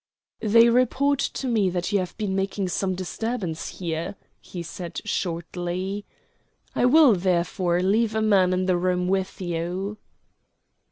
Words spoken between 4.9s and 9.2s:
shortly. "I will, therefore, leave a man in the room